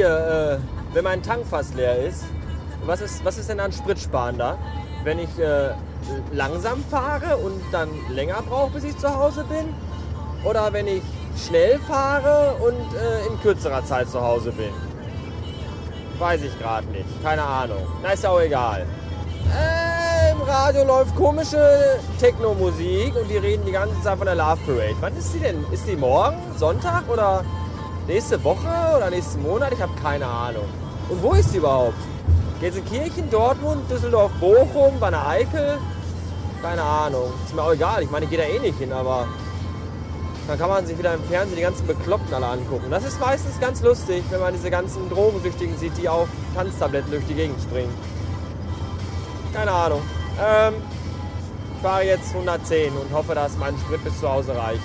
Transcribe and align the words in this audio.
hier, 0.00 0.58
äh, 0.58 0.94
wenn 0.94 1.04
mein 1.04 1.22
Tank 1.22 1.46
fast 1.46 1.74
leer 1.74 1.98
ist, 1.98 2.24
was 2.86 3.02
ist, 3.02 3.22
was 3.22 3.36
ist 3.36 3.50
denn 3.50 3.60
an 3.60 3.70
Spritsparen 3.70 4.38
da? 4.38 4.56
Wenn 5.04 5.18
ich 5.18 5.38
äh, 5.38 5.74
langsam 6.32 6.82
fahre 6.90 7.36
und 7.36 7.60
dann 7.70 7.90
länger 8.08 8.42
brauche, 8.48 8.70
bis 8.70 8.84
ich 8.84 8.96
zu 8.96 9.14
Hause 9.14 9.44
bin? 9.44 9.74
Oder 10.42 10.72
wenn 10.72 10.86
ich 10.86 11.02
schnell 11.36 11.78
fahre 11.80 12.54
und 12.62 12.96
äh, 12.96 13.26
in 13.26 13.38
kürzerer 13.42 13.84
Zeit 13.84 14.08
zu 14.08 14.22
Hause 14.22 14.52
bin? 14.52 14.70
Weiß 16.18 16.42
ich 16.42 16.58
gerade 16.58 16.86
nicht. 16.88 17.22
Keine 17.22 17.42
Ahnung. 17.42 17.86
Na, 18.02 18.12
ist 18.12 18.24
ja 18.24 18.30
auch 18.30 18.40
egal. 18.40 18.86
Äh, 19.54 20.32
Im 20.32 20.40
Radio 20.40 20.84
läuft 20.84 21.14
komische 21.14 21.98
Techno-Musik 22.18 23.14
und 23.16 23.28
die 23.30 23.36
reden 23.36 23.66
die 23.66 23.72
ganze 23.72 24.00
Zeit 24.02 24.16
von 24.16 24.26
der 24.26 24.34
Love 24.34 24.60
Parade. 24.64 24.96
Wann 25.00 25.16
ist 25.16 25.34
die 25.34 25.40
denn? 25.40 25.62
Ist 25.70 25.86
die 25.86 25.96
morgen? 25.96 26.38
Sonntag? 26.56 27.04
Oder 27.10 27.44
nächste 28.10 28.42
Woche? 28.42 28.68
Oder 28.96 29.08
nächsten 29.10 29.40
Monat? 29.42 29.72
Ich 29.72 29.80
habe 29.80 29.92
keine 30.02 30.26
Ahnung. 30.26 30.64
Und 31.08 31.22
wo 31.22 31.32
ist 31.32 31.52
die 31.52 31.58
überhaupt? 31.58 31.94
Gelsenkirchen, 32.60 33.30
Dortmund, 33.30 33.88
Düsseldorf, 33.88 34.32
Bochum, 34.40 34.98
Banner 34.98 35.26
Eickel? 35.28 35.78
Keine 36.60 36.82
Ahnung. 36.82 37.32
Ist 37.46 37.54
mir 37.54 37.62
auch 37.62 37.72
egal. 37.72 38.02
Ich 38.02 38.10
meine, 38.10 38.24
ich 38.24 38.30
gehe 38.30 38.38
da 38.38 38.44
eh 38.44 38.58
nicht 38.58 38.78
hin, 38.78 38.92
aber 38.92 39.28
dann 40.48 40.58
kann 40.58 40.68
man 40.68 40.84
sich 40.86 40.98
wieder 40.98 41.14
im 41.14 41.22
Fernsehen 41.24 41.56
die 41.56 41.62
ganzen 41.62 41.86
Bekloppten 41.86 42.34
alle 42.34 42.46
angucken. 42.46 42.90
Das 42.90 43.04
ist 43.04 43.20
meistens 43.20 43.60
ganz 43.60 43.80
lustig, 43.80 44.24
wenn 44.30 44.40
man 44.40 44.52
diese 44.52 44.70
ganzen 44.70 45.08
Drogensüchtigen 45.08 45.78
sieht, 45.78 45.96
die 45.96 46.08
auf 46.08 46.28
Tanztabletten 46.56 47.12
durch 47.12 47.24
die 47.26 47.34
Gegend 47.34 47.62
springen. 47.62 47.94
Keine 49.54 49.70
Ahnung. 49.70 50.02
Ähm, 50.40 50.74
ich 51.76 51.82
fahre 51.82 52.04
jetzt 52.04 52.34
110 52.34 52.92
und 52.92 53.12
hoffe, 53.12 53.34
dass 53.34 53.56
mein 53.56 53.78
Sprit 53.78 54.02
bis 54.02 54.18
zu 54.18 54.28
Hause 54.28 54.56
reicht. 54.56 54.82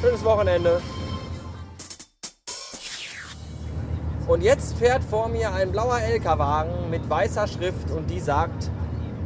Schönes 0.00 0.24
Wochenende. 0.24 0.80
Und 4.32 4.42
jetzt 4.42 4.78
fährt 4.78 5.04
vor 5.04 5.28
mir 5.28 5.52
ein 5.52 5.72
blauer 5.72 6.00
LKW-Wagen 6.00 6.88
mit 6.88 7.10
weißer 7.10 7.46
Schrift 7.46 7.90
und 7.90 8.08
die 8.08 8.18
sagt 8.18 8.70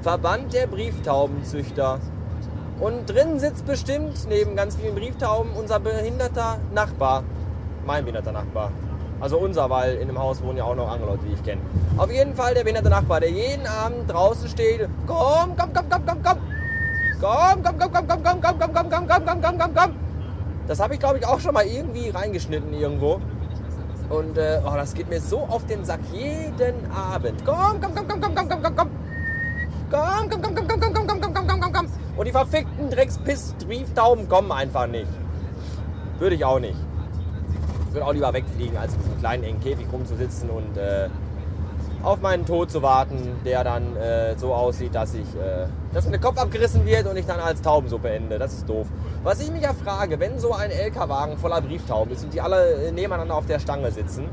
Verband 0.02 0.52
der 0.52 0.66
Brieftaubenzüchter. 0.66 2.00
Und 2.80 3.06
drin 3.06 3.38
sitzt 3.38 3.64
bestimmt 3.66 4.26
neben 4.28 4.56
ganz 4.56 4.74
vielen 4.74 4.96
Brieftauben 4.96 5.52
unser 5.52 5.78
behinderter 5.78 6.58
Nachbar. 6.74 7.22
Mein 7.86 8.02
behinderter 8.02 8.32
Nachbar. 8.32 8.72
Also 9.20 9.38
unser, 9.38 9.70
weil 9.70 9.94
in 9.94 10.08
dem 10.08 10.18
Haus 10.18 10.42
wohnen 10.42 10.58
ja 10.58 10.64
auch 10.64 10.74
noch 10.74 10.90
andere 10.90 11.10
Leute, 11.10 11.26
die 11.28 11.34
ich 11.34 11.44
kenne. 11.44 11.60
Auf 11.98 12.10
jeden 12.10 12.34
Fall 12.34 12.54
der 12.54 12.64
behinderte 12.64 12.90
Nachbar, 12.90 13.20
der 13.20 13.30
jeden 13.30 13.64
Abend 13.64 14.10
draußen 14.12 14.48
steht. 14.48 14.88
Komm, 15.06 15.56
komm, 15.56 15.72
komm, 15.72 15.88
komm, 15.88 16.04
komm, 16.04 16.22
komm. 16.24 16.38
Komm, 17.20 17.62
komm, 17.62 17.78
komm, 17.78 17.92
komm, 17.92 18.08
komm, 18.08 18.22
komm, 18.24 18.40
komm, 18.42 18.58
komm, 18.58 18.72
komm, 18.74 18.90
komm, 18.90 19.06
komm, 19.06 19.24
komm, 19.24 19.40
komm, 19.40 19.58
komm, 19.60 19.74
komm. 19.76 19.90
Das 20.66 20.80
habe 20.80 20.94
ich, 20.94 20.98
glaube 20.98 21.18
ich, 21.18 21.26
auch 21.28 21.38
schon 21.38 21.54
mal 21.54 21.64
irgendwie 21.64 22.08
reingeschnitten 22.08 22.74
irgendwo. 22.74 23.20
Und 24.08 24.38
äh, 24.38 24.60
oh, 24.64 24.74
das 24.74 24.94
geht 24.94 25.08
mir 25.08 25.20
so 25.20 25.40
auf 25.40 25.66
den 25.66 25.84
Sack 25.84 26.00
jeden 26.12 26.90
Abend. 26.92 27.44
Komm, 27.44 27.80
komm, 27.80 27.94
komm, 27.94 28.08
komm, 28.08 28.20
komm, 28.20 28.34
komm, 28.34 28.48
komm, 28.48 28.62
komm, 28.62 28.76
komm. 28.76 28.90
Komm, 29.90 30.30
komm, 30.30 30.42
komm, 30.42 30.54
komm, 30.54 30.68
komm, 30.68 30.80
komm, 30.80 30.94
komm, 30.94 31.06
komm, 31.06 31.20
komm, 31.20 31.34
komm, 31.34 31.46
komm, 31.48 31.60
komm, 31.60 31.72
komm. 31.72 31.86
Und 32.16 32.26
die 32.26 32.32
verfickten 32.32 32.90
Dreckspiss-Brieftauben 32.90 34.28
kommen 34.28 34.52
einfach 34.52 34.86
nicht. 34.86 35.08
Würde 36.18 36.36
ich 36.36 36.44
auch 36.44 36.60
nicht. 36.60 36.76
Ich 37.88 37.94
würde 37.94 38.06
auch 38.06 38.12
lieber 38.12 38.32
wegfliegen, 38.32 38.76
als 38.76 38.94
in 38.94 39.00
diesem 39.00 39.18
kleinen 39.18 39.44
engen 39.44 39.60
Käfig 39.60 39.86
rumzusitzen 39.92 40.50
und 40.50 40.76
äh, 40.76 41.08
auf 42.06 42.20
meinen 42.20 42.46
Tod 42.46 42.70
zu 42.70 42.82
warten, 42.82 43.40
der 43.44 43.64
dann 43.64 43.96
äh, 43.96 44.38
so 44.38 44.54
aussieht, 44.54 44.94
dass 44.94 45.12
ich, 45.14 45.26
äh, 45.34 45.66
dass 45.92 46.04
mir 46.04 46.12
der 46.12 46.20
Kopf 46.20 46.38
abgerissen 46.38 46.86
wird 46.86 47.06
und 47.08 47.16
ich 47.16 47.26
dann 47.26 47.40
als 47.40 47.62
Taubensuppe 47.62 48.08
ende. 48.10 48.38
Das 48.38 48.52
ist 48.52 48.68
doof. 48.68 48.86
Was 49.24 49.40
ich 49.40 49.50
mich 49.50 49.62
ja 49.62 49.72
frage, 49.74 50.20
wenn 50.20 50.38
so 50.38 50.54
ein 50.54 50.70
LKW-Wagen 50.70 51.36
voller 51.36 51.60
Brieftauben 51.60 52.12
ist 52.12 52.22
und 52.22 52.32
die 52.32 52.40
alle 52.40 52.92
nebeneinander 52.92 53.34
auf 53.34 53.46
der 53.46 53.58
Stange 53.58 53.90
sitzen 53.90 54.28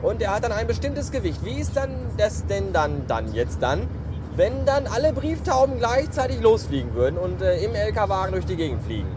und 0.00 0.22
der 0.22 0.34
hat 0.34 0.42
dann 0.42 0.52
ein 0.52 0.66
bestimmtes 0.66 1.10
Gewicht, 1.10 1.44
wie 1.44 1.60
ist 1.60 1.76
dann 1.76 1.90
das 2.16 2.46
denn 2.46 2.72
dann, 2.72 3.06
dann 3.06 3.34
jetzt 3.34 3.62
dann, 3.62 3.86
wenn 4.34 4.64
dann 4.64 4.86
alle 4.86 5.12
Brieftauben 5.12 5.78
gleichzeitig 5.78 6.40
losfliegen 6.40 6.94
würden 6.94 7.18
und 7.18 7.42
äh, 7.42 7.62
im 7.62 7.74
LKW-Wagen 7.74 8.32
durch 8.32 8.46
die 8.46 8.56
Gegend 8.56 8.82
fliegen? 8.82 9.08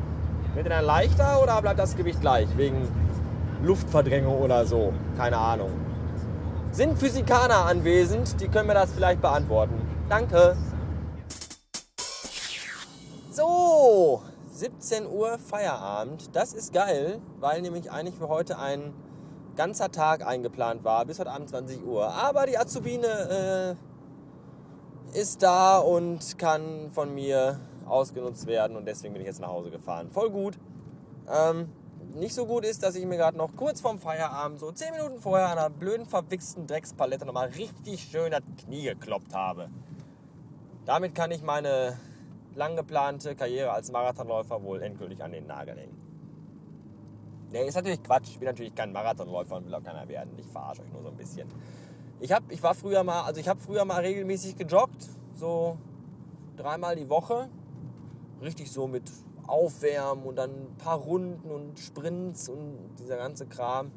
Wird 0.53 0.65
er 0.65 0.77
dann 0.77 0.85
leichter 0.85 1.41
oder 1.41 1.61
bleibt 1.61 1.79
das 1.79 1.95
Gewicht 1.95 2.19
gleich 2.19 2.49
wegen 2.57 2.89
Luftverdrängung 3.63 4.37
oder 4.41 4.65
so? 4.65 4.91
Keine 5.17 5.37
Ahnung. 5.37 5.69
Sind 6.73 6.97
Physikaner 6.97 7.65
anwesend? 7.65 8.39
Die 8.39 8.47
können 8.47 8.67
mir 8.67 8.73
das 8.73 8.93
vielleicht 8.93 9.21
beantworten. 9.21 9.73
Danke. 10.07 10.55
So, 13.29 14.21
17 14.53 15.05
Uhr 15.05 15.37
Feierabend. 15.37 16.33
Das 16.33 16.53
ist 16.53 16.71
geil, 16.71 17.19
weil 17.41 17.61
nämlich 17.61 17.91
eigentlich 17.91 18.15
für 18.15 18.29
heute 18.29 18.57
ein 18.57 18.93
ganzer 19.57 19.91
Tag 19.91 20.25
eingeplant 20.25 20.85
war, 20.85 21.03
bis 21.05 21.19
heute 21.19 21.31
Abend 21.31 21.49
20 21.49 21.85
Uhr. 21.85 22.07
Aber 22.07 22.45
die 22.45 22.57
Azubine 22.57 23.75
äh, 25.13 25.19
ist 25.19 25.43
da 25.43 25.77
und 25.77 26.37
kann 26.37 26.89
von 26.91 27.13
mir 27.13 27.59
ausgenutzt 27.85 28.47
werden 28.47 28.77
und 28.77 28.85
deswegen 28.85 29.13
bin 29.13 29.21
ich 29.21 29.27
jetzt 29.27 29.41
nach 29.41 29.49
Hause 29.49 29.71
gefahren. 29.71 30.09
Voll 30.09 30.29
gut. 30.29 30.57
Ähm, 31.29 31.67
nicht 32.15 32.33
so 32.33 32.45
gut 32.45 32.65
ist, 32.65 32.83
dass 32.83 32.95
ich 32.95 33.05
mir 33.05 33.17
gerade 33.17 33.37
noch 33.37 33.55
kurz 33.55 33.81
vorm 33.81 33.99
Feierabend, 33.99 34.59
so 34.59 34.71
10 34.71 34.93
Minuten 34.93 35.19
vorher, 35.19 35.49
an 35.49 35.57
einer 35.57 35.69
blöden, 35.69 36.05
verwichsten 36.05 36.67
Dreckspalette 36.67 37.25
nochmal 37.25 37.49
richtig 37.49 38.01
schön 38.03 38.31
das 38.31 38.41
Knie 38.63 38.83
gekloppt 38.83 39.33
habe. 39.33 39.69
Damit 40.85 41.15
kann 41.15 41.31
ich 41.31 41.41
meine 41.41 41.97
lang 42.55 42.75
geplante 42.75 43.35
Karriere 43.35 43.71
als 43.71 43.91
Marathonläufer 43.91 44.61
wohl 44.63 44.81
endgültig 44.81 45.23
an 45.23 45.31
den 45.31 45.47
Nagel 45.47 45.77
hängen. 45.77 46.01
Nee, 47.51 47.67
ist 47.67 47.75
natürlich 47.75 48.01
Quatsch. 48.01 48.29
Ich 48.29 48.39
bin 48.39 48.47
natürlich 48.47 48.73
kein 48.73 48.91
Marathonläufer 48.91 49.57
und 49.57 49.65
will 49.65 49.75
auch 49.75 49.83
keiner 49.83 50.07
werden. 50.07 50.31
Ich 50.37 50.47
verarsche 50.47 50.83
euch 50.83 50.91
nur 50.91 51.01
so 51.01 51.09
ein 51.09 51.17
bisschen. 51.17 51.49
Ich, 52.19 52.31
hab, 52.31 52.49
ich 52.51 52.61
früher 52.61 53.07
also 53.07 53.39
ich 53.39 53.47
habe 53.47 53.59
früher 53.59 53.83
mal 53.83 53.99
regelmäßig 54.01 54.55
gejoggt, 54.55 55.09
so 55.33 55.77
dreimal 56.55 56.95
die 56.95 57.09
Woche. 57.09 57.49
Richtig 58.41 58.71
so 58.71 58.87
mit 58.87 59.03
Aufwärmen 59.51 60.23
und 60.23 60.37
dann 60.37 60.49
ein 60.49 60.75
paar 60.77 60.97
Runden 60.97 61.51
und 61.51 61.77
Sprints 61.77 62.49
und 62.49 62.95
dieser 62.97 63.17
ganze 63.17 63.45
Kram. 63.45 63.91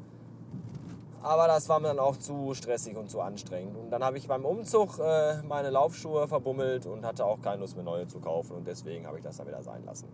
Aber 1.21 1.47
das 1.47 1.67
war 1.69 1.79
mir 1.79 1.87
dann 1.87 1.99
auch 1.99 2.17
zu 2.17 2.53
stressig 2.53 2.95
und 2.97 3.09
zu 3.09 3.19
anstrengend. 3.19 3.75
Und 3.77 3.89
dann 3.89 4.03
habe 4.03 4.17
ich 4.17 4.27
beim 4.27 4.45
Umzug 4.45 4.99
äh, 4.99 5.41
meine 5.41 5.71
Laufschuhe 5.71 6.27
verbummelt 6.27 6.85
und 6.85 7.03
hatte 7.03 7.25
auch 7.25 7.41
keine 7.41 7.61
Lust 7.61 7.75
mehr 7.75 7.83
neue 7.83 8.05
zu 8.07 8.19
kaufen. 8.19 8.55
Und 8.55 8.67
deswegen 8.67 9.07
habe 9.07 9.17
ich 9.17 9.23
das 9.23 9.37
dann 9.37 9.47
wieder 9.47 9.63
sein 9.63 9.83
lassen. 9.85 10.07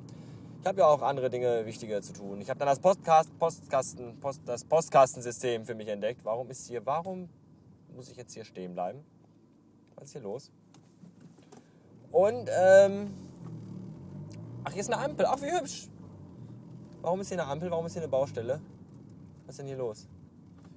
Ich 0.62 0.68
habe 0.68 0.80
ja 0.80 0.88
auch 0.88 1.02
andere 1.02 1.30
Dinge, 1.30 1.66
wichtige 1.66 2.02
zu 2.02 2.14
tun. 2.14 2.40
Ich 2.40 2.50
habe 2.50 2.60
dann 2.60 2.68
das 2.68 2.80
Postcast, 2.80 3.38
Postkasten, 3.40 4.20
Post, 4.20 4.42
das 4.46 4.64
Postkastensystem 4.64 5.66
für 5.66 5.76
mich 5.76 5.88
entdeckt. 5.88 6.24
Warum 6.24 6.50
ist 6.50 6.68
hier, 6.68 6.86
warum 6.86 7.28
muss 7.96 8.10
ich 8.10 8.16
jetzt 8.16 8.34
hier 8.34 8.46
stehen 8.46 8.74
bleiben? 8.74 9.04
Was 9.96 10.06
ist 10.06 10.12
hier 10.14 10.22
los? 10.22 10.52
Und, 12.12 12.50
ähm, 12.58 13.31
ach, 14.64 14.72
hier 14.72 14.82
ist 14.82 14.92
eine 14.92 15.04
Ampel. 15.04 15.26
Ach, 15.28 15.42
wie 15.42 15.52
hübsch. 15.52 15.88
Warum 17.02 17.22
ist 17.22 17.30
hier 17.30 17.42
eine 17.42 17.50
Ampel? 17.50 17.72
Warum 17.72 17.86
ist 17.86 17.94
hier 17.94 18.02
eine 18.02 18.12
Baustelle? 18.12 18.62
Was 19.46 19.54
ist 19.54 19.60
denn 19.60 19.68
hier 19.68 19.78
los? 19.78 20.08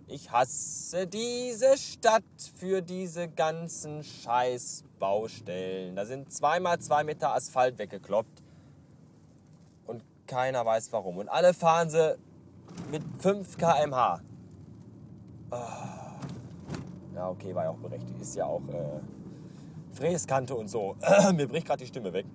Ich 0.06 0.30
hasse 0.30 1.06
diese 1.06 1.78
Stadt 1.78 2.22
für 2.56 2.82
diese 2.82 3.28
ganzen 3.28 4.04
Scheißbaustellen. 4.04 5.96
Da 5.96 6.04
sind 6.04 6.30
zweimal 6.32 6.78
zwei 6.78 7.04
Meter 7.04 7.34
Asphalt 7.34 7.78
weggekloppt. 7.78 8.42
Und 9.86 10.02
keiner 10.26 10.64
weiß 10.64 10.92
warum. 10.92 11.18
Und 11.18 11.28
alle 11.28 11.54
fahren 11.54 11.88
sie 11.88 12.18
mit 12.90 13.02
5 13.20 13.56
km/h. 13.56 14.20
Oh. 15.50 15.56
Ja, 17.14 17.28
okay, 17.30 17.54
war 17.54 17.64
ja 17.64 17.70
auch 17.70 17.78
berechtigt. 17.78 18.20
Ist 18.20 18.34
ja 18.34 18.44
auch 18.44 18.62
äh, 18.68 19.00
Fräskante 19.92 20.54
und 20.54 20.68
so. 20.68 20.96
Mir 21.34 21.46
bricht 21.46 21.66
gerade 21.66 21.82
die 21.82 21.86
Stimme 21.86 22.12
weg. 22.12 22.26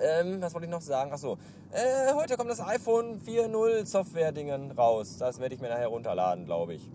Ähm, 0.00 0.40
was 0.40 0.54
wollte 0.54 0.66
ich 0.66 0.70
noch 0.70 0.80
sagen? 0.80 1.12
Achso, 1.12 1.38
äh, 1.70 2.12
heute 2.14 2.36
kommt 2.36 2.50
das 2.50 2.60
iPhone 2.60 3.20
4.0 3.20 3.86
Software-Dingen 3.86 4.72
raus. 4.72 5.18
Das 5.18 5.40
werde 5.40 5.54
ich 5.54 5.60
mir 5.60 5.68
nachher 5.68 5.88
runterladen, 5.88 6.44
glaube 6.44 6.74
ich. 6.74 6.90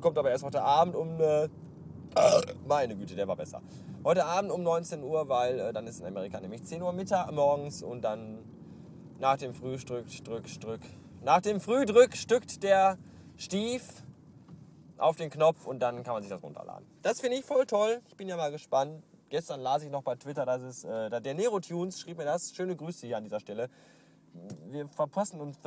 Kommt 0.00 0.18
aber 0.18 0.30
erst 0.30 0.44
heute 0.44 0.62
Abend 0.62 0.96
um 0.96 1.14
eine. 1.14 1.50
Meine 2.66 2.96
Güte, 2.96 3.16
der 3.16 3.26
war 3.26 3.36
besser. 3.36 3.60
Heute 4.04 4.24
Abend 4.24 4.52
um 4.52 4.62
19 4.62 5.02
Uhr, 5.02 5.28
weil 5.28 5.58
äh, 5.58 5.72
dann 5.72 5.86
ist 5.86 6.00
in 6.00 6.06
Amerika 6.06 6.40
nämlich 6.40 6.62
10 6.64 6.82
Uhr 6.82 6.92
Mittag 6.92 7.32
morgens 7.32 7.82
und 7.82 8.02
dann 8.02 8.38
nach 9.18 9.36
dem 9.36 9.54
Frühstück, 9.54 10.10
Strück, 10.10 10.48
Strück. 10.48 10.80
Nach 11.22 11.40
dem 11.40 11.60
Frühdrück 11.60 12.16
stückt 12.16 12.62
der 12.62 12.98
Stief 13.36 13.82
auf 14.98 15.16
den 15.16 15.30
Knopf 15.30 15.66
und 15.66 15.80
dann 15.80 16.02
kann 16.02 16.14
man 16.14 16.22
sich 16.22 16.30
das 16.30 16.42
runterladen. 16.42 16.86
Das 17.02 17.20
finde 17.20 17.38
ich 17.38 17.44
voll 17.44 17.66
toll. 17.66 18.00
Ich 18.08 18.16
bin 18.16 18.28
ja 18.28 18.36
mal 18.36 18.50
gespannt. 18.50 19.02
Gestern 19.34 19.62
las 19.62 19.82
ich 19.82 19.90
noch 19.90 20.04
bei 20.04 20.14
Twitter, 20.14 20.46
dass 20.46 20.62
es 20.62 20.84
äh, 20.84 21.20
der 21.20 21.34
Nero 21.34 21.58
Tunes 21.58 21.98
schrieb 21.98 22.18
mir 22.18 22.24
das. 22.24 22.54
Schöne 22.54 22.76
Grüße 22.76 23.04
hier 23.04 23.16
an 23.16 23.24
dieser 23.24 23.40
Stelle. 23.40 23.68
Wir 24.70 24.86
verpassen 24.86 25.40
uns. 25.40 25.58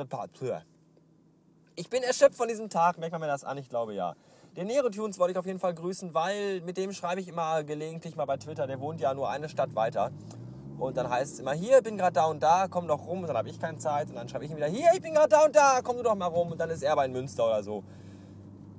Ich 1.76 1.90
bin 1.90 2.02
erschöpft 2.02 2.38
von 2.38 2.48
diesem 2.48 2.70
Tag. 2.70 2.96
Merkt 2.96 3.12
man 3.12 3.20
mir 3.20 3.26
das 3.26 3.44
an? 3.44 3.58
Ich 3.58 3.68
glaube 3.68 3.92
ja. 3.92 4.14
Den 4.56 4.68
Nero 4.68 4.88
Tunes 4.88 5.18
wollte 5.18 5.32
ich 5.32 5.38
auf 5.38 5.44
jeden 5.44 5.58
Fall 5.58 5.74
grüßen, 5.74 6.14
weil 6.14 6.62
mit 6.62 6.78
dem 6.78 6.94
schreibe 6.94 7.20
ich 7.20 7.28
immer 7.28 7.62
gelegentlich 7.62 8.16
mal 8.16 8.24
bei 8.24 8.38
Twitter. 8.38 8.66
Der 8.66 8.80
wohnt 8.80 9.02
ja 9.02 9.12
nur 9.12 9.28
eine 9.28 9.50
Stadt 9.50 9.74
weiter. 9.74 10.12
Und 10.78 10.96
dann 10.96 11.10
heißt 11.10 11.34
es 11.34 11.40
immer, 11.40 11.52
hier, 11.52 11.82
bin 11.82 11.98
gerade 11.98 12.14
da 12.14 12.24
und 12.24 12.42
da, 12.42 12.68
komm 12.70 12.88
doch 12.88 13.06
rum. 13.06 13.20
Und 13.20 13.26
dann 13.26 13.36
habe 13.36 13.50
ich 13.50 13.60
keine 13.60 13.76
Zeit. 13.76 14.08
Und 14.08 14.14
dann 14.14 14.30
schreibe 14.30 14.46
ich 14.46 14.50
ihm 14.50 14.56
wieder, 14.56 14.68
hier, 14.68 14.88
ich 14.94 15.02
bin 15.02 15.12
gerade 15.12 15.28
da 15.28 15.44
und 15.44 15.54
da, 15.54 15.80
komm 15.84 15.98
du 15.98 16.04
doch 16.04 16.14
mal 16.14 16.24
rum. 16.24 16.52
Und 16.52 16.58
dann 16.58 16.70
ist 16.70 16.82
er 16.82 16.96
bei 16.96 17.06
Münster 17.06 17.44
oder 17.44 17.62
so. 17.62 17.84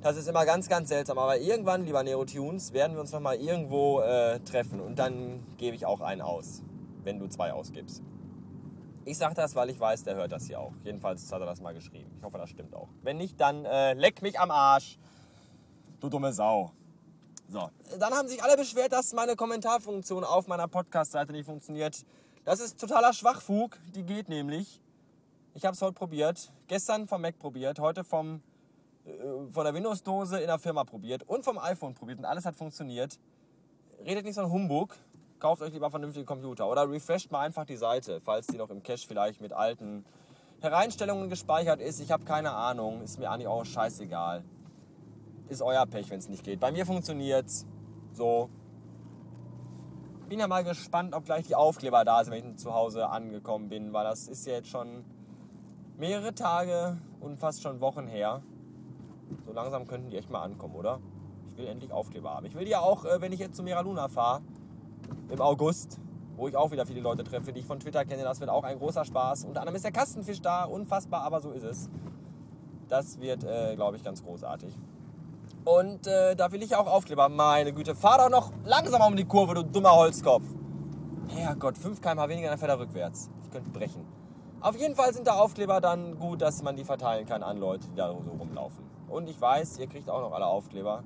Das 0.01 0.15
ist 0.15 0.29
immer 0.29 0.45
ganz, 0.45 0.69
ganz 0.69 0.87
seltsam. 0.87 1.17
Aber 1.17 1.37
irgendwann, 1.37 1.83
lieber 1.83 2.03
Nerotunes, 2.03 2.71
werden 2.71 2.93
wir 2.93 3.01
uns 3.01 3.11
nochmal 3.11 3.35
irgendwo 3.35 3.99
äh, 3.99 4.39
treffen. 4.39 4.79
Und 4.79 4.97
dann 4.97 5.45
gebe 5.57 5.75
ich 5.75 5.85
auch 5.85 5.99
einen 5.99 6.21
aus, 6.21 6.61
wenn 7.03 7.19
du 7.19 7.27
zwei 7.27 7.51
ausgibst. 7.51 8.01
Ich 9.03 9.17
sage 9.17 9.35
das, 9.35 9.55
weil 9.55 9.69
ich 9.69 9.79
weiß, 9.79 10.03
der 10.03 10.15
hört 10.15 10.31
das 10.31 10.45
hier 10.45 10.59
auch. 10.59 10.71
Jedenfalls 10.83 11.29
hat 11.31 11.41
er 11.41 11.45
das 11.45 11.59
mal 11.59 11.73
geschrieben. 11.73 12.11
Ich 12.17 12.23
hoffe, 12.23 12.37
das 12.37 12.49
stimmt 12.49 12.73
auch. 12.75 12.87
Wenn 13.01 13.17
nicht, 13.17 13.41
dann 13.41 13.65
äh, 13.65 13.93
leck 13.93 14.21
mich 14.21 14.39
am 14.39 14.51
Arsch. 14.51 14.97
Du 15.99 16.07
dumme 16.07 16.31
Sau. 16.31 16.71
So, 17.49 17.69
dann 17.97 18.13
haben 18.13 18.27
sich 18.27 18.41
alle 18.41 18.55
beschwert, 18.55 18.93
dass 18.93 19.11
meine 19.13 19.35
Kommentarfunktion 19.35 20.23
auf 20.23 20.47
meiner 20.47 20.67
Podcast-Seite 20.67 21.33
nicht 21.33 21.45
funktioniert. 21.45 22.05
Das 22.45 22.61
ist 22.61 22.79
totaler 22.79 23.11
Schwachfug. 23.11 23.77
Die 23.95 24.03
geht 24.03 24.29
nämlich. 24.29 24.79
Ich 25.55 25.65
habe 25.65 25.73
es 25.73 25.81
heute 25.81 25.93
probiert. 25.93 26.53
Gestern 26.67 27.07
vom 27.07 27.21
Mac 27.21 27.37
probiert. 27.39 27.79
Heute 27.79 28.03
vom 28.03 28.41
von 29.51 29.63
der 29.63 29.73
Windows-Dose 29.73 30.39
in 30.39 30.47
der 30.47 30.59
Firma 30.59 30.83
probiert 30.83 31.23
und 31.23 31.43
vom 31.43 31.57
iPhone 31.57 31.93
probiert 31.93 32.19
und 32.19 32.25
alles 32.25 32.45
hat 32.45 32.55
funktioniert. 32.55 33.19
Redet 34.05 34.25
nicht 34.25 34.35
so 34.35 34.41
ein 34.41 34.51
Humbug. 34.51 34.95
Kauft 35.39 35.61
euch 35.61 35.73
lieber 35.73 35.89
vernünftige 35.89 36.25
Computer 36.25 36.67
oder 36.69 36.89
refresht 36.89 37.31
mal 37.31 37.41
einfach 37.41 37.65
die 37.65 37.77
Seite, 37.77 38.19
falls 38.21 38.47
die 38.47 38.57
noch 38.57 38.69
im 38.69 38.83
Cache 38.83 39.07
vielleicht 39.07 39.41
mit 39.41 39.53
alten 39.53 40.05
Hereinstellungen 40.61 41.29
gespeichert 41.29 41.79
ist. 41.79 41.99
Ich 42.01 42.11
habe 42.11 42.25
keine 42.25 42.51
Ahnung. 42.51 43.01
Ist 43.01 43.19
mir 43.19 43.29
eigentlich 43.31 43.47
auch 43.47 43.65
scheißegal. 43.65 44.43
Ist 45.47 45.61
euer 45.61 45.85
Pech, 45.85 46.09
wenn 46.09 46.19
es 46.19 46.27
nicht 46.27 46.43
geht. 46.43 46.59
Bei 46.59 46.71
mir 46.71 46.85
funktioniert's. 46.85 47.65
So. 48.11 48.49
Bin 50.27 50.39
ja 50.39 50.47
mal 50.47 50.63
gespannt, 50.63 51.15
ob 51.15 51.25
gleich 51.25 51.47
die 51.47 51.55
Aufkleber 51.55 52.05
da 52.05 52.23
sind, 52.23 52.33
wenn 52.33 52.51
ich 52.51 52.57
zu 52.57 52.73
Hause 52.73 53.07
angekommen 53.09 53.69
bin, 53.69 53.93
weil 53.93 54.03
das 54.03 54.27
ist 54.27 54.45
ja 54.45 54.53
jetzt 54.53 54.69
schon 54.69 55.03
mehrere 55.97 56.35
Tage 56.35 56.97
und 57.19 57.39
fast 57.39 57.63
schon 57.63 57.81
Wochen 57.81 58.05
her. 58.05 58.43
Langsam 59.61 59.87
könnten 59.87 60.09
die 60.09 60.15
echt 60.15 60.29
mal 60.29 60.41
ankommen, 60.41 60.73
oder? 60.73 60.99
Ich 61.49 61.57
will 61.57 61.67
endlich 61.67 61.91
Aufkleber 61.91 62.33
haben. 62.33 62.45
Ich 62.45 62.55
will 62.55 62.63
die 62.63 62.71
ja 62.71 62.79
auch, 62.79 63.03
äh, 63.03 63.19
wenn 63.19 63.33
ich 63.33 63.39
jetzt 63.39 63.57
zu 63.57 63.63
Mera 63.63 63.81
Luna 63.81 64.07
fahre, 64.07 64.41
im 65.27 65.41
August, 65.41 65.99
wo 66.37 66.47
ich 66.47 66.55
auch 66.55 66.71
wieder 66.71 66.85
viele 66.85 67.01
Leute 67.01 67.25
treffe, 67.25 67.51
die 67.51 67.59
ich 67.59 67.65
von 67.65 67.77
Twitter 67.77 68.05
kenne. 68.05 68.23
Das 68.23 68.39
wird 68.39 68.49
auch 68.49 68.63
ein 68.63 68.79
großer 68.79 69.03
Spaß. 69.03 69.43
Unter 69.43 69.59
anderem 69.59 69.75
ist 69.75 69.83
der 69.83 69.91
Kastenfisch 69.91 70.41
da, 70.41 70.63
unfassbar, 70.63 71.23
aber 71.23 71.41
so 71.41 71.51
ist 71.51 71.63
es. 71.63 71.89
Das 72.87 73.19
wird, 73.19 73.43
äh, 73.43 73.75
glaube 73.75 73.97
ich, 73.97 74.03
ganz 74.03 74.23
großartig. 74.23 74.73
Und 75.65 76.07
äh, 76.07 76.37
da 76.37 76.53
will 76.53 76.63
ich 76.63 76.73
auch 76.77 76.87
Aufkleber. 76.87 77.27
Meine 77.27 77.73
Güte, 77.73 77.95
fahr 77.95 78.17
doch 78.17 78.29
noch 78.29 78.53
langsamer 78.63 79.07
um 79.07 79.17
die 79.17 79.25
Kurve, 79.25 79.55
du 79.55 79.63
dummer 79.63 79.93
Holzkopf. 79.93 80.45
Herrgott, 81.27 81.77
5 81.77 81.99
km 81.99 82.29
weniger, 82.29 82.47
dann 82.47 82.57
fährt 82.57 82.71
er 82.71 82.79
rückwärts. 82.79 83.29
Ich 83.43 83.51
könnte 83.51 83.69
brechen. 83.71 84.05
Auf 84.61 84.77
jeden 84.77 84.95
Fall 84.95 85.13
sind 85.13 85.27
da 85.27 85.33
Aufkleber 85.33 85.81
dann 85.81 86.17
gut, 86.17 86.41
dass 86.41 86.63
man 86.63 86.77
die 86.77 86.85
verteilen 86.85 87.25
kann 87.25 87.43
an 87.43 87.57
Leute, 87.57 87.89
die 87.89 87.95
da 87.95 88.09
so 88.09 88.31
rumlaufen. 88.39 88.88
Und 89.09 89.29
ich 89.29 89.39
weiß, 89.39 89.79
ihr 89.79 89.87
kriegt 89.87 90.09
auch 90.09 90.21
noch 90.21 90.31
alle 90.31 90.45
Aufkleber. 90.45 91.03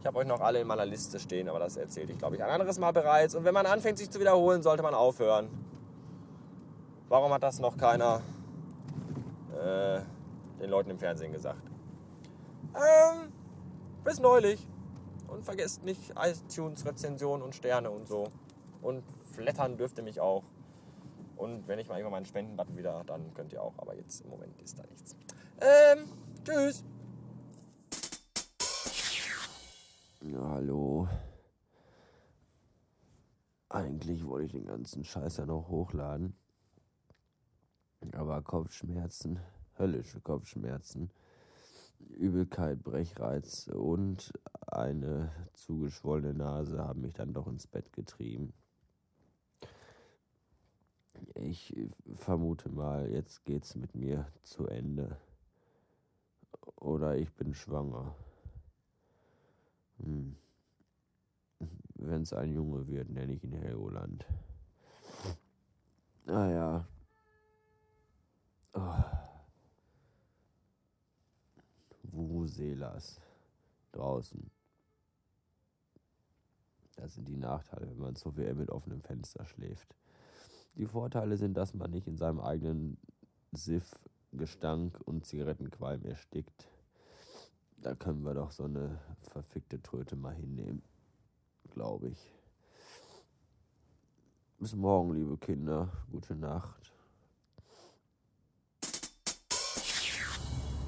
Ich 0.00 0.06
habe 0.06 0.18
euch 0.18 0.26
noch 0.26 0.40
alle 0.40 0.60
in 0.60 0.66
meiner 0.66 0.84
Liste 0.84 1.18
stehen, 1.18 1.48
aber 1.48 1.58
das 1.58 1.76
erzählte 1.76 2.12
ich, 2.12 2.18
glaube 2.18 2.36
ich, 2.36 2.44
ein 2.44 2.50
anderes 2.50 2.78
Mal 2.78 2.92
bereits. 2.92 3.34
Und 3.34 3.44
wenn 3.44 3.54
man 3.54 3.66
anfängt, 3.66 3.98
sich 3.98 4.10
zu 4.10 4.20
wiederholen, 4.20 4.62
sollte 4.62 4.82
man 4.82 4.94
aufhören. 4.94 5.48
Warum 7.08 7.32
hat 7.32 7.42
das 7.42 7.58
noch 7.58 7.76
keiner 7.76 8.20
äh, 9.52 10.00
den 10.60 10.70
Leuten 10.70 10.90
im 10.90 10.98
Fernsehen 10.98 11.32
gesagt? 11.32 11.62
Ähm, 12.74 13.32
bis 14.02 14.20
neulich. 14.20 14.66
Und 15.28 15.44
vergesst 15.44 15.84
nicht 15.84 16.12
iTunes, 16.16 16.84
Rezensionen 16.84 17.42
und 17.42 17.54
Sterne 17.54 17.90
und 17.90 18.06
so. 18.06 18.28
Und 18.82 19.04
flattern 19.32 19.76
dürfte 19.76 20.02
mich 20.02 20.20
auch. 20.20 20.44
Und 21.36 21.66
wenn 21.66 21.78
ich 21.78 21.88
mal 21.88 21.96
irgendwann 21.96 22.18
meinen 22.18 22.26
Spendenbutton 22.26 22.76
wieder, 22.76 23.02
dann 23.06 23.32
könnt 23.34 23.52
ihr 23.52 23.62
auch. 23.62 23.74
Aber 23.78 23.94
jetzt 23.94 24.20
im 24.20 24.30
Moment 24.30 24.60
ist 24.60 24.78
da 24.78 24.82
nichts. 24.86 25.16
Ähm, 25.60 26.08
tschüss. 26.44 26.84
Ja, 30.26 30.40
hallo. 30.48 31.06
Eigentlich 33.68 34.24
wollte 34.24 34.46
ich 34.46 34.52
den 34.52 34.64
ganzen 34.64 35.04
Scheiß 35.04 35.36
ja 35.36 35.44
noch 35.44 35.68
hochladen. 35.68 36.34
Aber 38.12 38.40
Kopfschmerzen, 38.40 39.38
höllische 39.78 40.22
Kopfschmerzen, 40.22 41.10
Übelkeit, 41.98 42.82
Brechreiz 42.82 43.68
und 43.68 44.32
eine 44.66 45.30
zugeschwollene 45.52 46.32
Nase 46.32 46.78
haben 46.78 47.02
mich 47.02 47.12
dann 47.12 47.34
doch 47.34 47.46
ins 47.46 47.66
Bett 47.66 47.92
getrieben. 47.92 48.54
Ich 51.34 51.76
vermute 52.14 52.70
mal, 52.70 53.10
jetzt 53.10 53.44
geht's 53.44 53.74
mit 53.74 53.94
mir 53.94 54.26
zu 54.42 54.68
Ende. 54.68 55.18
Oder 56.76 57.18
ich 57.18 57.30
bin 57.34 57.52
schwanger. 57.52 58.14
Hm. 59.98 60.36
Wenn 61.94 62.22
es 62.22 62.32
ein 62.32 62.52
Junge 62.52 62.86
wird, 62.86 63.08
nenne 63.10 63.32
ich 63.32 63.44
ihn 63.44 63.52
Helgoland. 63.52 64.26
Naja. 66.26 66.86
Oh. 68.74 69.04
Vuvuzelas. 72.02 73.20
Draußen. 73.92 74.50
Das 76.96 77.14
sind 77.14 77.28
die 77.28 77.36
Nachteile, 77.36 77.88
wenn 77.88 77.98
man 77.98 78.16
so 78.16 78.36
wie 78.36 78.44
er 78.44 78.54
mit 78.54 78.70
offenem 78.70 79.00
Fenster 79.02 79.44
schläft. 79.46 79.94
Die 80.76 80.86
Vorteile 80.86 81.36
sind, 81.36 81.54
dass 81.56 81.74
man 81.74 81.90
nicht 81.90 82.06
in 82.06 82.16
seinem 82.16 82.40
eigenen 82.40 82.98
Siff, 83.52 83.92
Gestank 84.32 85.00
und 85.04 85.24
Zigarettenqualm 85.24 86.04
erstickt. 86.04 86.68
Da 87.84 87.94
können 87.94 88.24
wir 88.24 88.32
doch 88.32 88.50
so 88.50 88.64
eine 88.64 88.98
verfickte 89.20 89.82
Tröte 89.82 90.16
mal 90.16 90.34
hinnehmen. 90.34 90.82
Glaube 91.70 92.08
ich. 92.08 92.32
Bis 94.58 94.74
morgen, 94.74 95.12
liebe 95.12 95.36
Kinder. 95.36 95.92
Gute 96.10 96.34
Nacht. 96.34 96.94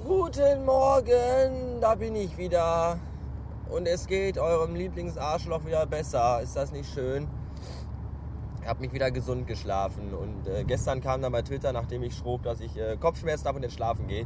Guten 0.03 0.65
Morgen, 0.65 1.79
da 1.81 1.93
bin 1.93 2.15
ich 2.15 2.35
wieder. 2.35 2.99
Und 3.69 3.87
es 3.87 4.07
geht 4.07 4.39
eurem 4.39 4.73
Lieblingsarschloch 4.73 5.67
wieder 5.67 5.85
besser. 5.85 6.41
Ist 6.41 6.55
das 6.55 6.71
nicht 6.71 6.91
schön? 6.91 7.27
Ich 8.59 8.67
habe 8.67 8.79
mich 8.79 8.91
wieder 8.91 9.11
gesund 9.11 9.45
geschlafen. 9.45 10.15
Und 10.15 10.47
äh, 10.47 10.63
gestern 10.63 11.01
kam 11.01 11.21
dann 11.21 11.31
bei 11.31 11.43
Twitter, 11.43 11.71
nachdem 11.73 12.01
ich 12.01 12.15
schrob, 12.15 12.41
dass 12.41 12.59
ich 12.59 12.75
äh, 12.75 12.97
Kopfschmerzen 12.97 13.45
habe 13.45 13.57
und 13.57 13.63
jetzt 13.63 13.75
schlafen 13.75 14.07
gehe, 14.07 14.25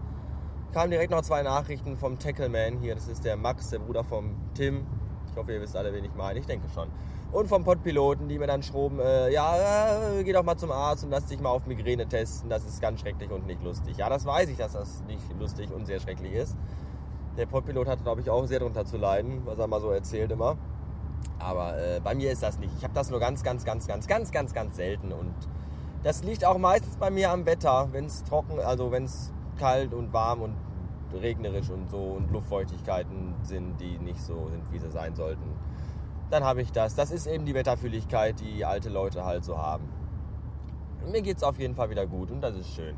kamen 0.71 0.91
direkt 0.91 1.11
noch 1.11 1.21
zwei 1.21 1.43
Nachrichten 1.43 1.97
vom 1.97 2.17
Tackleman 2.17 2.79
hier. 2.79 2.95
Das 2.95 3.07
ist 3.07 3.25
der 3.25 3.35
Max, 3.35 3.69
der 3.69 3.79
Bruder 3.79 4.03
vom 4.03 4.35
Tim. 4.53 4.85
Ich 5.29 5.37
hoffe, 5.37 5.53
ihr 5.53 5.61
wisst 5.61 5.75
alle, 5.75 5.93
wen 5.93 6.03
ich 6.03 6.13
meine. 6.15 6.39
Ich 6.39 6.45
denke 6.45 6.67
schon. 6.73 6.89
Und 7.31 7.47
vom 7.47 7.63
Podpiloten, 7.63 8.27
die 8.27 8.37
mir 8.37 8.47
dann 8.47 8.61
schroben, 8.61 8.99
äh, 8.99 9.31
ja, 9.31 10.09
äh, 10.17 10.23
geh 10.23 10.33
doch 10.33 10.43
mal 10.43 10.57
zum 10.57 10.71
Arzt 10.71 11.03
und 11.05 11.11
lass 11.11 11.25
dich 11.25 11.39
mal 11.39 11.49
auf 11.49 11.65
Migräne 11.65 12.05
testen. 12.05 12.49
Das 12.49 12.65
ist 12.65 12.81
ganz 12.81 12.99
schrecklich 12.99 13.31
und 13.31 13.47
nicht 13.47 13.63
lustig. 13.63 13.97
Ja, 13.97 14.09
das 14.09 14.25
weiß 14.25 14.49
ich, 14.49 14.57
dass 14.57 14.73
das 14.73 15.01
nicht 15.07 15.23
lustig 15.39 15.71
und 15.71 15.85
sehr 15.85 15.99
schrecklich 15.99 16.33
ist. 16.33 16.57
Der 17.37 17.45
Podpilot 17.45 17.87
hatte, 17.87 18.03
glaube 18.03 18.19
ich, 18.19 18.29
auch 18.29 18.45
sehr 18.45 18.59
darunter 18.59 18.85
zu 18.85 18.97
leiden, 18.97 19.41
was 19.45 19.57
er 19.59 19.67
mal 19.67 19.79
so 19.79 19.91
erzählt 19.91 20.31
immer. 20.31 20.57
Aber 21.39 21.77
äh, 21.77 22.01
bei 22.01 22.15
mir 22.15 22.31
ist 22.31 22.43
das 22.43 22.59
nicht. 22.59 22.73
Ich 22.77 22.83
habe 22.83 22.93
das 22.93 23.09
nur 23.09 23.19
ganz, 23.21 23.43
ganz, 23.43 23.63
ganz, 23.63 23.87
ganz, 23.87 24.07
ganz, 24.07 24.31
ganz, 24.31 24.53
ganz 24.53 24.75
selten. 24.75 25.13
Und 25.13 25.33
das 26.03 26.23
liegt 26.23 26.43
auch 26.43 26.57
meistens 26.57 26.97
bei 26.97 27.09
mir 27.09 27.31
am 27.31 27.45
Wetter, 27.45 27.87
wenn 27.91 28.05
es 28.05 28.23
trocken, 28.25 28.59
also 28.59 28.91
wenn 28.91 29.05
es 29.05 29.31
kalt 29.57 29.93
und 29.93 30.13
warm 30.13 30.41
und 30.41 30.55
regnerisch 31.13 31.69
und 31.69 31.89
so 31.89 31.97
und 31.97 32.31
Luftfeuchtigkeiten 32.31 33.35
sind, 33.43 33.79
die 33.79 33.97
nicht 33.97 34.21
so 34.21 34.47
sind, 34.49 34.63
wie 34.71 34.79
sie 34.79 34.91
sein 34.91 35.15
sollten 35.15 35.49
dann 36.31 36.43
habe 36.43 36.61
ich 36.61 36.71
das. 36.71 36.95
Das 36.95 37.11
ist 37.11 37.27
eben 37.27 37.45
die 37.45 37.53
Wetterfühligkeit, 37.53 38.39
die 38.39 38.65
alte 38.65 38.89
Leute 38.89 39.25
halt 39.25 39.43
so 39.43 39.57
haben. 39.57 39.87
Mir 41.11 41.21
geht 41.21 41.37
es 41.37 41.43
auf 41.43 41.59
jeden 41.59 41.75
Fall 41.75 41.89
wieder 41.89 42.07
gut 42.07 42.31
und 42.31 42.41
das 42.41 42.55
ist 42.55 42.69
schön. 42.69 42.95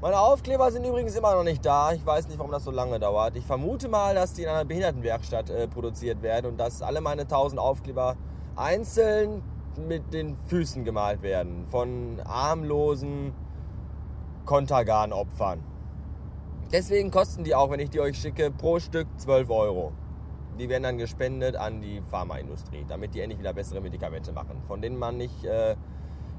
Meine 0.00 0.18
Aufkleber 0.18 0.70
sind 0.70 0.84
übrigens 0.84 1.14
immer 1.14 1.34
noch 1.34 1.44
nicht 1.44 1.64
da. 1.64 1.92
Ich 1.92 2.04
weiß 2.04 2.28
nicht, 2.28 2.38
warum 2.38 2.52
das 2.52 2.64
so 2.64 2.70
lange 2.70 2.98
dauert. 2.98 3.36
Ich 3.36 3.46
vermute 3.46 3.88
mal, 3.88 4.14
dass 4.14 4.34
die 4.34 4.42
in 4.42 4.48
einer 4.48 4.64
Behindertenwerkstatt 4.64 5.50
äh, 5.50 5.68
produziert 5.68 6.20
werden 6.20 6.46
und 6.46 6.58
dass 6.58 6.82
alle 6.82 7.00
meine 7.00 7.22
1000 7.22 7.60
Aufkleber 7.60 8.16
einzeln 8.56 9.42
mit 9.88 10.12
den 10.12 10.36
Füßen 10.46 10.84
gemalt 10.84 11.22
werden. 11.22 11.66
Von 11.68 12.20
armlosen 12.24 13.32
Kontergan-Opfern. 14.44 15.60
Deswegen 16.74 17.10
kosten 17.10 17.42
die 17.42 17.54
auch, 17.54 17.70
wenn 17.70 17.80
ich 17.80 17.88
die 17.88 18.00
euch 18.00 18.18
schicke, 18.18 18.50
pro 18.50 18.78
Stück 18.80 19.06
12 19.16 19.48
Euro 19.48 19.92
die 20.58 20.68
werden 20.68 20.84
dann 20.84 20.98
gespendet 20.98 21.56
an 21.56 21.80
die 21.80 22.00
Pharmaindustrie, 22.10 22.84
damit 22.88 23.14
die 23.14 23.20
endlich 23.20 23.38
wieder 23.38 23.52
bessere 23.52 23.80
Medikamente 23.80 24.32
machen, 24.32 24.62
von 24.66 24.80
denen 24.80 24.98
man 24.98 25.16
nicht 25.16 25.44
äh, 25.44 25.76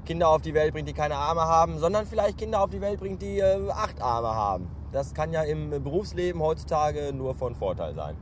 Kinder 0.04 0.28
auf 0.28 0.42
die 0.42 0.54
Welt 0.54 0.72
bringt, 0.72 0.88
die 0.88 0.92
keine 0.92 1.16
Arme 1.16 1.42
haben, 1.42 1.78
sondern 1.78 2.06
vielleicht 2.06 2.38
Kinder 2.38 2.62
auf 2.62 2.70
die 2.70 2.80
Welt 2.80 3.00
bringt, 3.00 3.22
die 3.22 3.38
äh, 3.38 3.68
acht 3.70 4.00
Arme 4.00 4.28
haben. 4.28 4.68
Das 4.92 5.14
kann 5.14 5.32
ja 5.32 5.42
im 5.42 5.70
Berufsleben 5.70 6.40
heutzutage 6.40 7.12
nur 7.12 7.34
von 7.34 7.54
Vorteil 7.54 7.94
sein. 7.94 8.16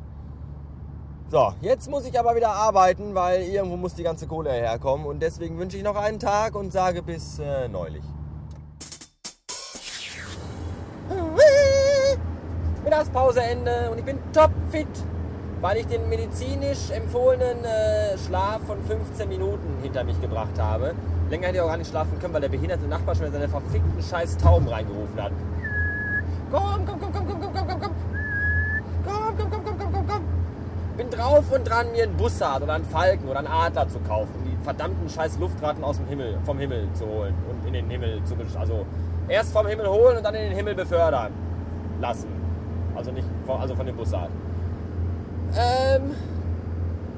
So, 1.29 1.53
jetzt 1.61 1.91
muss 1.91 2.07
ich 2.07 2.19
aber 2.19 2.37
wieder 2.37 2.51
arbeiten, 2.51 3.15
weil 3.15 3.43
irgendwo 3.43 3.77
muss 3.77 3.95
die 3.95 4.03
ganze 4.03 4.27
Kohle 4.27 4.53
herkommen 4.53 5.07
und 5.07 5.21
deswegen 5.21 5.59
wünsche 5.59 5.77
ich 5.77 5.83
noch 5.83 5.97
einen 5.97 6.19
Tag 6.19 6.55
und 6.55 6.73
sage 6.73 7.03
bis 7.03 7.39
äh, 7.39 7.69
neulich. 7.69 8.05
Mittagspauseende 12.95 13.91
und 13.91 13.99
ich 13.99 14.05
bin 14.05 14.19
topfit, 14.33 14.87
weil 15.61 15.79
ich 15.79 15.87
den 15.89 16.09
medizinisch 16.09 16.91
empfohlenen 16.93 17.65
äh, 17.65 18.17
Schlaf 18.17 18.61
von 18.67 18.81
15 18.85 19.29
Minuten 19.29 19.79
hinter 19.83 20.05
mich 20.05 20.21
gebracht 20.21 20.57
habe. 20.61 20.95
Länger 21.29 21.49
hätte 21.49 21.57
ich 21.57 21.63
auch 21.63 21.69
gar 21.69 21.77
nicht 21.77 21.91
schlafen 21.91 22.17
können, 22.21 22.35
weil 22.35 22.43
der 22.43 22.51
behinderte 22.51 22.87
Nachbar 22.87 23.17
schon 23.17 23.33
seine 23.33 23.49
verfickten 23.49 24.01
scheiß 24.01 24.37
Tauben 24.37 24.69
reingerufen 24.69 25.21
hat. 25.21 25.33
Komm, 26.53 26.87
komm, 26.87 27.01
komm, 27.01 27.13
komm, 27.13 27.27
komm, 27.27 27.41
komm, 27.41 27.53
komm, 27.53 27.67
komm, 27.67 27.81
komm. 27.81 27.91
Komm, 29.05 29.39
komm, 29.39 29.51
komm, 29.51 29.65
komm, 29.65 29.79
komm, 29.79 29.93
komm, 29.93 30.07
komm. 30.07 30.25
Bin 30.97 31.11
drauf 31.11 31.45
und 31.53 31.65
dran, 31.65 31.91
mir 31.91 32.05
einen 32.05 32.17
Bussard 32.17 32.63
oder 32.63 32.75
einen 32.75 32.85
Falken 32.85 33.29
oder 33.29 33.41
einen 33.41 33.49
Adler 33.49 33.89
zu 33.89 33.99
kaufen. 34.01 34.35
Die 34.47 34.57
verdammten 34.63 35.09
scheiß 35.09 35.39
Luftratten 35.41 35.83
aus 35.83 35.97
dem 35.97 36.07
Himmel, 36.07 36.39
vom 36.45 36.61
Himmel 36.61 36.87
zu 36.93 37.07
holen 37.07 37.35
und 37.51 37.67
in 37.67 37.73
den 37.73 37.91
Himmel 37.91 38.23
zu 38.23 38.37
Also 38.57 38.87
erst 39.27 39.53
vom 39.53 39.67
Himmel 39.67 39.89
holen 39.89 40.19
und 40.19 40.23
dann 40.23 40.37
in 40.37 40.43
den 40.43 40.57
Himmel 40.57 40.77
befördern 40.77 41.33
lassen. 42.01 42.44
Also 42.95 43.13
nicht 43.13 43.27
von, 43.47 43.61
also 43.61 43.75
von 43.75 43.87
dem 43.87 43.97
Bussard. 43.97 44.31
Ähm, 45.57 46.13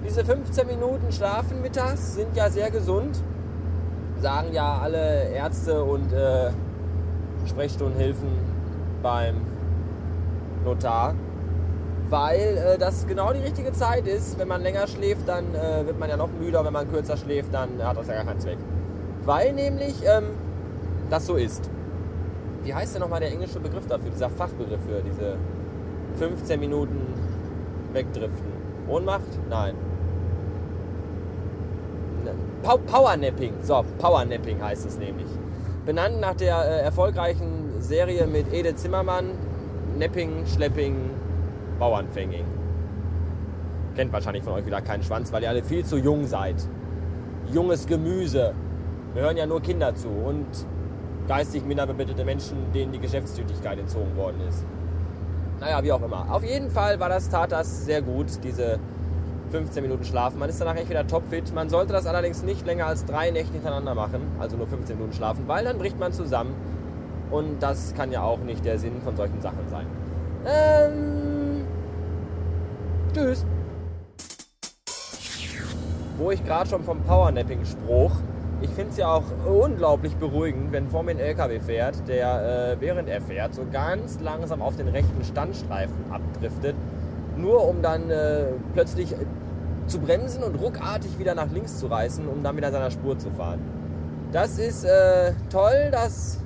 diese 0.05 0.25
15 0.25 0.67
Minuten 0.67 1.11
Schlafen 1.11 1.63
mittags 1.63 2.15
sind 2.15 2.37
ja 2.37 2.51
sehr 2.51 2.71
gesund. 2.71 3.19
Sagen 4.21 4.53
ja 4.53 4.79
alle 4.79 5.29
Ärzte 5.31 5.83
und 5.83 6.13
äh, 6.13 6.51
Sprechstundenhilfen 7.47 8.29
beim 9.03 9.37
Notar. 10.65 11.15
Weil 12.09 12.57
äh, 12.57 12.79
das 12.79 13.07
genau 13.07 13.33
die 13.33 13.41
richtige 13.41 13.73
Zeit 13.73 14.07
ist. 14.07 14.39
Wenn 14.39 14.49
man 14.49 14.63
länger 14.63 14.87
schläft, 14.87 15.29
dann 15.29 15.55
äh, 15.55 15.87
wird 15.87 15.99
man 15.99 16.09
ja 16.09 16.17
noch 16.17 16.31
müder. 16.31 16.65
Wenn 16.65 16.73
man 16.73 16.91
kürzer 16.91 17.17
schläft, 17.17 17.53
dann 17.53 17.83
hat 17.83 17.97
das 17.97 18.07
ja 18.07 18.15
gar 18.15 18.25
keinen 18.25 18.41
Zweck. 18.41 18.59
Weil 19.25 19.53
nämlich 19.53 19.95
ähm, 20.05 20.31
das 21.11 21.27
so 21.27 21.35
ist. 21.35 21.69
Wie 22.63 22.73
heißt 22.75 22.95
denn 22.95 23.03
nochmal 23.03 23.21
der 23.21 23.31
englische 23.31 23.61
Begriff 23.61 23.87
dafür, 23.87 24.11
dieser 24.11 24.31
Fachbegriff 24.31 24.81
für 24.87 25.03
diese 25.03 25.37
15 26.17 26.59
Minuten 26.61 27.01
wegdriften? 27.93 28.47
Ohnmacht? 28.89 29.23
Nein. 29.49 29.75
Ne, 32.25 32.33
Pow- 32.63 32.79
Powernapping. 32.87 33.53
So, 33.63 33.85
Powernapping 33.99 34.63
heißt 34.63 34.87
es 34.87 34.99
nämlich. 34.99 35.27
Benannt 35.85 36.21
nach 36.21 36.35
der 36.35 36.57
äh, 36.65 36.81
erfolgreichen 36.83 37.81
Serie 37.81 38.27
mit 38.27 38.53
Edith 38.53 38.77
Zimmermann. 38.77 39.31
Napping, 39.99 40.45
Schlepping, 40.47 40.97
Bauernfänging. 41.79 42.45
Kennt 43.95 44.13
wahrscheinlich 44.13 44.43
von 44.45 44.53
euch 44.55 44.67
wieder 44.67 44.83
keinen 44.83 45.03
Schwanz, 45.03 45.33
weil 45.33 45.43
ihr 45.43 45.49
alle 45.49 45.63
viel 45.63 45.85
zu 45.85 45.97
jung 45.97 46.27
seid. 46.27 46.57
Junges 47.51 47.87
Gemüse. 47.87 48.53
Wir 49.15 49.23
hören 49.23 49.37
ja 49.39 49.47
nur 49.47 49.63
Kinder 49.63 49.95
zu 49.95 50.09
und 50.09 50.45
geistig 51.29 51.65
minderbemittelte 51.65 52.25
Menschen, 52.25 52.59
denen 52.75 52.93
die 52.93 52.99
Geschäftstüchtigkeit 52.99 53.79
entzogen 53.79 54.15
worden 54.17 54.37
ist. 54.47 54.67
Naja, 55.61 55.83
wie 55.83 55.93
auch 55.93 56.03
immer. 56.03 56.27
Auf 56.31 56.45
jeden 56.45 56.71
Fall 56.71 57.01
war 57.01 57.09
das, 57.09 57.29
tat 57.29 57.53
das 57.53 57.85
sehr 57.87 58.03
gut, 58.03 58.27
diese 58.43 58.79
15 59.51 59.83
Minuten 59.83 60.05
schlafen. 60.05 60.39
Man 60.39 60.51
ist 60.51 60.61
danach 60.61 60.77
echt 60.77 60.91
wieder 60.91 61.07
topfit. 61.07 61.55
Man 61.55 61.69
sollte 61.69 61.93
das 61.93 62.07
allerdings 62.07 62.43
nicht 62.43 62.67
länger 62.67 62.87
als 62.87 63.05
drei 63.05 63.31
Nächte 63.31 63.55
hintereinander 63.55 63.95
machen, 63.95 64.21
also 64.39 64.57
nur 64.57 64.67
15 64.67 64.97
Minuten 64.97 65.15
schlafen, 65.15 65.45
weil 65.47 65.65
dann 65.65 65.79
bricht 65.79 65.99
man 65.99 66.13
zusammen. 66.13 66.55
Und 67.31 67.63
das 67.63 67.95
kann 67.95 68.13
ja 68.13 68.23
auch 68.23 68.39
nicht 68.39 68.65
der 68.65 68.79
Sinn 68.79 69.01
von 69.03 69.17
solchen 69.17 69.41
Sachen 69.41 69.69
sein. 69.69 69.87
Ähm. 70.47 71.65
Tschüss. 73.13 73.45
Wo 76.19 76.31
ich 76.31 76.45
gerade 76.45 76.69
schon 76.69 76.85
vom 76.85 77.03
Powernapping 77.03 77.65
spruch, 77.65 78.13
ich 78.63 78.71
finde 78.71 78.91
es 78.91 78.97
ja 78.97 79.13
auch 79.13 79.25
unglaublich 79.47 80.17
beruhigend, 80.17 80.73
wenn 80.73 80.89
vor 80.89 81.03
mir 81.03 81.13
ein 81.13 81.19
LKW 81.19 81.61
fährt, 81.61 82.09
der 82.09 82.73
äh, 82.73 82.81
während 82.81 83.09
er 83.09 83.21
fährt 83.21 83.55
so 83.55 83.67
ganz 83.71 84.19
langsam 84.21 84.63
auf 84.63 84.77
den 84.77 84.89
rechten 84.89 85.23
Standstreifen 85.25 85.95
abdriftet, 86.11 86.75
nur 87.37 87.69
um 87.69 87.83
dann 87.83 88.11
äh, 88.11 88.47
plötzlich 88.73 89.13
äh, 89.13 89.17
zu 89.87 90.01
bremsen 90.01 90.43
und 90.43 90.61
ruckartig 90.61 91.19
wieder 91.19 91.35
nach 91.35 91.51
links 91.51 91.79
zu 91.79 91.87
reißen, 91.87 92.27
um 92.27 92.43
dann 92.43 92.57
wieder 92.57 92.69
in 92.69 92.73
seiner 92.73 92.91
Spur 92.91 93.19
zu 93.19 93.31
fahren. 93.31 93.61
Das 94.33 94.59
ist 94.59 94.85
äh, 94.85 95.33
toll, 95.51 95.91
dass 95.93 96.41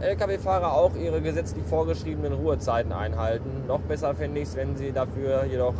Lkw-Fahrer 0.00 0.72
auch 0.72 0.94
ihre 0.96 1.20
gesetzlich 1.20 1.64
vorgeschriebenen 1.64 2.32
Ruhezeiten 2.34 2.92
einhalten. 2.92 3.64
Noch 3.66 3.80
besser 3.80 4.14
fände 4.14 4.40
ich 4.40 4.48
es, 4.48 4.56
wenn 4.56 4.76
sie 4.76 4.92
dafür 4.92 5.44
jedoch 5.44 5.74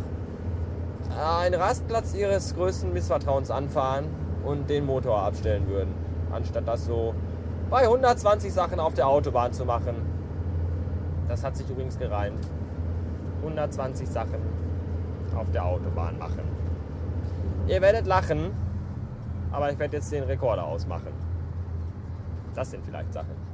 einen 1.17 1.55
Rastplatz 1.55 2.13
ihres 2.13 2.55
größten 2.55 2.91
Missvertrauens 2.91 3.51
anfahren 3.51 4.05
und 4.43 4.69
den 4.69 4.85
Motor 4.85 5.23
abstellen 5.23 5.67
würden. 5.67 5.93
Anstatt 6.31 6.67
das 6.67 6.85
so 6.85 7.13
bei 7.69 7.83
120 7.83 8.51
Sachen 8.51 8.79
auf 8.79 8.93
der 8.93 9.07
Autobahn 9.07 9.53
zu 9.53 9.65
machen. 9.65 9.95
Das 11.27 11.43
hat 11.43 11.55
sich 11.55 11.69
übrigens 11.69 11.97
gereimt. 11.97 12.45
120 13.41 14.07
Sachen 14.07 14.41
auf 15.35 15.49
der 15.51 15.65
Autobahn 15.65 16.17
machen. 16.19 16.43
Ihr 17.67 17.81
werdet 17.81 18.05
lachen, 18.05 18.51
aber 19.51 19.71
ich 19.71 19.79
werde 19.79 19.97
jetzt 19.97 20.11
den 20.11 20.23
Rekorder 20.23 20.65
ausmachen. 20.65 21.13
Das 22.53 22.71
sind 22.71 22.85
vielleicht 22.85 23.13
Sachen. 23.13 23.50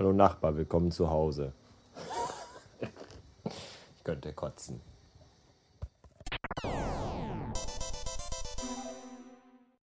Hallo 0.00 0.14
Nachbar, 0.14 0.56
willkommen 0.56 0.90
zu 0.90 1.10
Hause. 1.10 1.52
ich 2.80 4.02
könnte 4.02 4.32
kotzen. 4.32 4.80